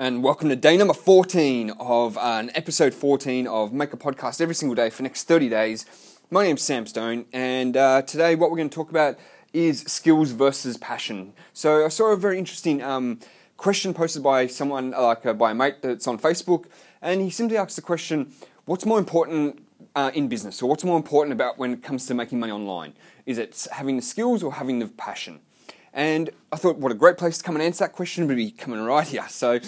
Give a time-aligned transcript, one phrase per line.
[0.00, 4.40] and welcome to day number 14 of uh, an episode 14 of Make a Podcast
[4.40, 5.86] every single day for the next 30 days.
[6.30, 9.18] My name's Sam Stone, and uh, today what we're going to talk about
[9.52, 11.32] is skills versus passion.
[11.52, 13.18] So I saw a very interesting um,
[13.56, 16.66] question posted by someone, like uh, by a mate that's on Facebook,
[17.02, 18.32] and he simply asked the question,
[18.66, 22.14] "What's more important uh, in business, or what's more important about when it comes to
[22.14, 22.92] making money online?
[23.26, 25.40] Is it having the skills or having the passion?"
[25.92, 28.50] And I thought, what a great place to come and answer that question would be
[28.50, 29.26] coming right here.
[29.28, 29.58] So,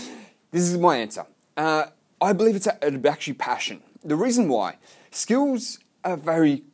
[0.50, 1.26] this is my answer.
[1.56, 1.86] Uh,
[2.20, 3.82] I believe it's actually passion.
[4.04, 4.76] The reason why
[5.10, 6.64] skills are very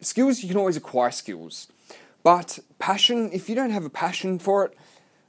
[0.00, 1.68] skills you can always acquire skills,
[2.22, 4.74] but passion if you don't have a passion for it,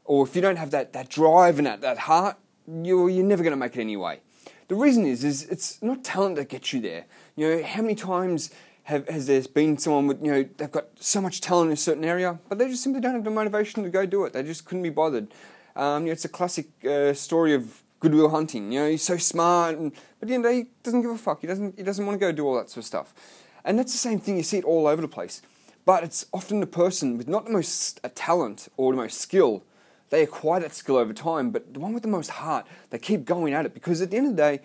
[0.05, 2.37] or if you don't have that, that drive and that, that heart,
[2.67, 4.19] you're, you're never going to make it anyway.
[4.67, 7.05] The reason is is it's not talent that gets you there.
[7.35, 8.51] You know how many times
[8.87, 11.77] have, has there been someone with, you know, they've got so much talent in a
[11.77, 14.31] certain area, but they just simply don't have the motivation to go do it.
[14.31, 15.27] They just couldn't be bothered.
[15.75, 18.71] Um, you know, it's a classic uh, story of Good Will Hunting.
[18.71, 21.01] You know, he's so smart, and, but at the end of the day, he doesn't
[21.01, 21.41] give a fuck.
[21.41, 23.13] He doesn't, he doesn't want to go do all that sort of stuff.
[23.65, 25.41] And that's the same thing, you see it all over the place.
[25.83, 29.65] But it's often the person with not the most uh, talent or the most skill,
[30.11, 33.25] they acquire that skill over time, but the one with the most heart, they keep
[33.25, 34.61] going at it because at the end of the day,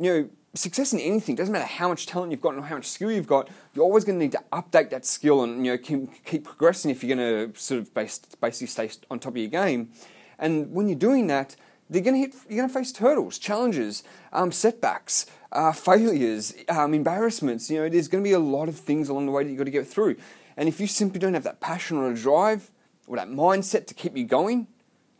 [0.00, 2.86] you know, success in anything doesn't matter how much talent you've got or how much
[2.86, 3.48] skill you've got.
[3.74, 6.90] You're always going to need to update that skill and you know keep, keep progressing
[6.90, 9.90] if you're going to sort of base, basically stay on top of your game.
[10.38, 11.56] And when you're doing that,
[11.90, 12.34] they're going to hit.
[12.48, 17.70] You're going to face hurdles, challenges, um, setbacks, uh, failures, um, embarrassments.
[17.70, 19.58] You know, there's going to be a lot of things along the way that you've
[19.58, 20.16] got to get through.
[20.56, 22.70] And if you simply don't have that passion or a drive
[23.06, 24.66] or that mindset to keep you going,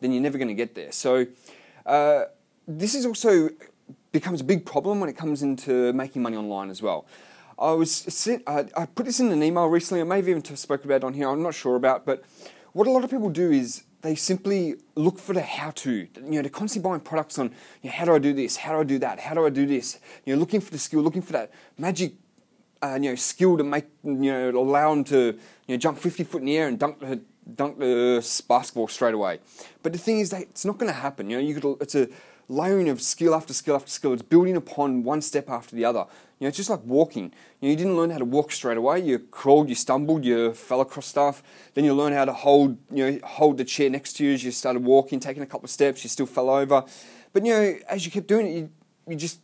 [0.01, 0.93] then you're never going to get there.
[0.93, 1.27] So.
[1.87, 2.25] Uh,
[2.69, 3.49] this is also
[4.12, 7.06] becomes a big problem when it comes into making money online as well.
[7.59, 10.00] I was I put this in an email recently.
[10.00, 11.28] I may have even spoke about it on here.
[11.28, 12.23] I'm not sure about, but
[12.73, 15.91] what a lot of people do is they simply look for the how-to.
[15.91, 17.48] You know, they're constantly buying products on
[17.83, 19.50] you know, how do I do this, how do I do that, how do I
[19.50, 19.98] do this.
[20.25, 22.12] You know, looking for the skill, looking for that magic,
[22.81, 26.22] uh, you know, skill to make you know allow them to you know jump 50
[26.25, 27.21] foot in the air and dunk the
[27.56, 29.41] dunk the basketball straight away.
[29.83, 31.28] But the thing is that it's not going to happen.
[31.28, 32.09] You know, you could it's a
[32.48, 34.12] layering of skill after skill after skill.
[34.12, 36.06] It's building upon one step after the other.
[36.38, 37.32] You know, it's just like walking.
[37.60, 39.00] You, know, you didn't learn how to walk straight away.
[39.00, 41.42] You crawled, you stumbled, you fell across stuff.
[41.75, 44.44] Then you learn how to hold, you know, hold the chair next to you as
[44.44, 46.04] you started walking, taking a couple of steps.
[46.04, 46.84] You still fell over,
[47.32, 48.70] but you know, as you kept doing it, you,
[49.09, 49.41] you just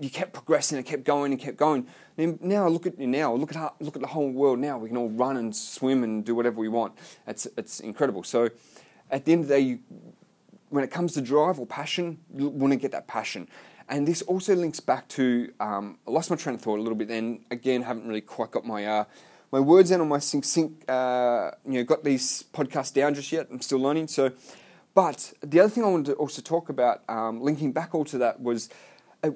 [0.00, 1.86] you kept progressing and kept going and kept going.
[2.18, 3.32] And now look at you now.
[3.34, 4.76] Look at how, look at the whole world now.
[4.78, 6.94] We can all run and swim and do whatever we want.
[7.26, 8.22] It's it's incredible.
[8.22, 8.50] So
[9.10, 9.78] at the end of the day, you,
[10.74, 13.46] when it comes to drive or passion, you want to get that passion.
[13.88, 16.96] And this also links back to um, I lost my train of thought a little
[16.96, 17.06] bit.
[17.06, 19.04] Then again, haven't really quite got my uh,
[19.52, 20.90] my words in on my sync sync.
[20.90, 23.46] Uh, you know, got these podcasts down just yet.
[23.52, 24.08] I'm still learning.
[24.08, 24.32] So,
[24.94, 28.18] but the other thing I wanted to also talk about, um, linking back all to
[28.18, 28.68] that, was
[29.22, 29.30] uh,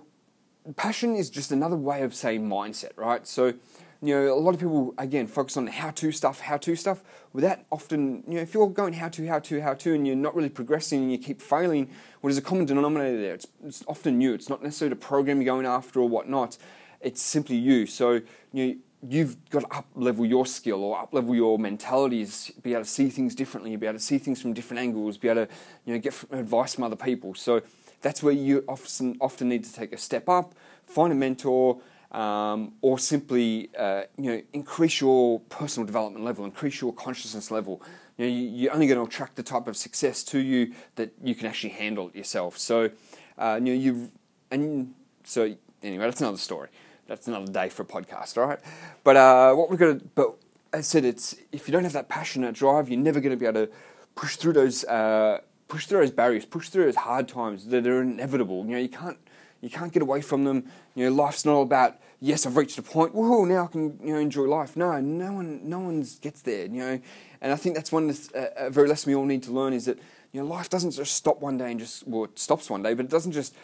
[0.74, 3.24] passion is just another way of saying mindset, right?
[3.28, 3.54] So
[4.00, 7.02] you know, a lot of people again focus on how to stuff, how to stuff.
[7.32, 10.06] With that, often, you know, if you're going how to, how to, how to, and
[10.06, 13.34] you're not really progressing and you keep failing, what is a common denominator there?
[13.34, 14.34] It's, it's often you.
[14.34, 16.56] It's not necessarily the program you're going after or whatnot.
[17.00, 17.86] It's simply you.
[17.86, 18.20] So
[18.52, 18.76] you know,
[19.08, 22.88] you've got to up level your skill or up level your mentalities, be able to
[22.88, 25.52] see things differently, be able to see things from different angles, be able to
[25.84, 27.34] you know get advice from other people.
[27.34, 27.62] So
[28.00, 30.54] that's where you often often need to take a step up,
[30.86, 31.80] find a mentor
[32.12, 37.82] um, or simply uh, you know increase your personal development level, increase your consciousness level.
[38.16, 41.12] You know, you, are only going to attract the type of success to you that
[41.22, 42.58] you can actually handle it yourself.
[42.58, 42.90] So,
[43.36, 44.10] uh, you know, you
[44.50, 46.68] and so anyway, that's another story.
[47.06, 48.58] That's another day for a podcast, all right?
[49.02, 50.34] But uh, what we're going to, but
[50.72, 53.30] as I said, it's if you don't have that passion, that drive, you're never going
[53.30, 53.72] to be able to
[54.14, 58.02] push through those, uh, push through those barriers, push through those hard times that are
[58.02, 58.64] inevitable.
[58.66, 59.18] You know, you can't
[59.60, 60.70] you can't get away from them.
[60.94, 63.14] You know, life's not all about yes, I've reached a point.
[63.14, 63.46] Woohoo!
[63.46, 64.76] Now I can you know enjoy life.
[64.76, 66.66] No, no one, no one gets there.
[66.66, 67.00] You know,
[67.40, 69.72] and I think that's one of the, uh, very lesson we all need to learn
[69.72, 69.98] is that
[70.32, 72.94] you know life doesn't just stop one day and just well it stops one day,
[72.94, 73.54] but it doesn't just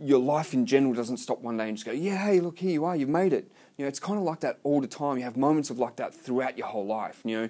[0.00, 2.70] your life in general doesn't stop one day and just go yeah hey look here
[2.70, 3.50] you are you've made it.
[3.76, 5.18] You know, it's kind of like that all the time.
[5.18, 7.20] You have moments of like that throughout your whole life.
[7.24, 7.48] You know.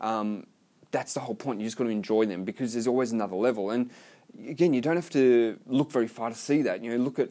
[0.00, 0.46] Um,
[0.94, 1.60] that's the whole point.
[1.60, 3.70] You just got to enjoy them because there's always another level.
[3.70, 3.90] And
[4.48, 6.82] again, you don't have to look very far to see that.
[6.82, 7.30] You know, look at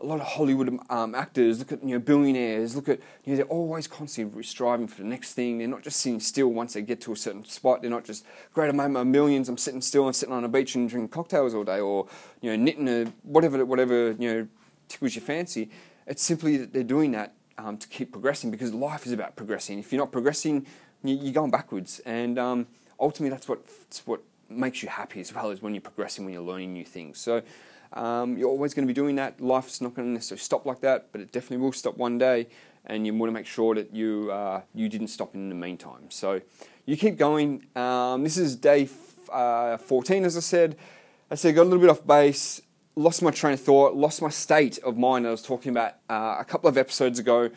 [0.00, 3.36] a lot of Hollywood um, actors, look at you know billionaires, look at you know
[3.36, 5.58] they're always constantly striving for the next thing.
[5.58, 7.80] They're not just sitting still once they get to a certain spot.
[7.80, 8.68] They're not just great.
[8.68, 9.48] I made my millions.
[9.48, 12.06] I'm sitting still and sitting on a beach and drinking cocktails all day, or
[12.40, 14.48] you know knitting a whatever whatever you know
[14.88, 15.70] tickles your fancy.
[16.06, 19.78] It's simply that they're doing that um, to keep progressing because life is about progressing.
[19.78, 20.66] If you're not progressing,
[21.02, 22.66] you're going backwards, and um,
[22.98, 24.22] ultimately that's what that's what
[24.56, 27.18] makes you happy as well as when you're progressing, when you're learning new things.
[27.18, 27.42] So
[27.92, 29.40] um, you're always going to be doing that.
[29.40, 32.48] Life's not going to necessarily stop like that, but it definitely will stop one day.
[32.86, 36.10] And you want to make sure that you uh, you didn't stop in the meantime.
[36.10, 36.42] So
[36.84, 37.64] you keep going.
[37.74, 40.76] Um, this is day f- uh, 14, as I said.
[41.30, 42.60] I said got a little bit off base,
[42.96, 45.26] lost my train of thought, lost my state of mind.
[45.26, 47.50] I was talking about uh, a couple of episodes ago.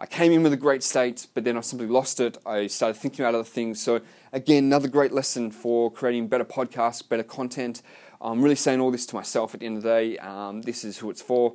[0.00, 2.38] I came in with a great state, but then I simply lost it.
[2.46, 3.80] I started thinking about other things.
[3.80, 4.00] So
[4.32, 7.82] again, another great lesson for creating better podcasts, better content.
[8.20, 10.18] I'm really saying all this to myself at the end of the day.
[10.18, 11.54] Um, this is who it's for.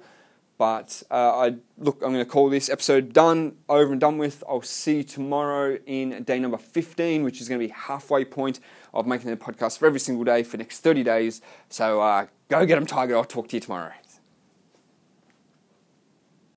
[0.60, 4.44] But uh, I look, I'm going to call this episode done, over and done with.
[4.48, 8.60] I'll see you tomorrow in day number 15, which is going to be halfway point
[8.94, 11.42] of making the podcast for every single day for the next 30 days.
[11.70, 13.16] So uh, go get them, Tiger.
[13.16, 13.94] I'll talk to you tomorrow.